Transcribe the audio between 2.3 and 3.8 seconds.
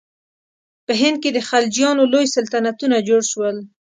سلطنتونه جوړ شول.